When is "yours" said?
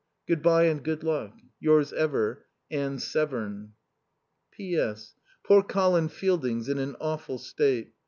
1.59-1.93